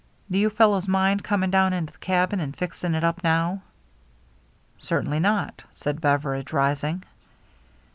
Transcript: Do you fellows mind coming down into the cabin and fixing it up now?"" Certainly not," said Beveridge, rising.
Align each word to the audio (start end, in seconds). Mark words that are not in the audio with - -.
Do 0.31 0.39
you 0.39 0.49
fellows 0.49 0.87
mind 0.87 1.23
coming 1.23 1.51
down 1.51 1.73
into 1.73 1.93
the 1.93 1.99
cabin 1.99 2.39
and 2.39 2.55
fixing 2.57 2.95
it 2.95 3.03
up 3.03 3.23
now?"" 3.23 3.61
Certainly 4.79 5.19
not," 5.19 5.61
said 5.71 6.01
Beveridge, 6.01 6.51
rising. 6.51 7.03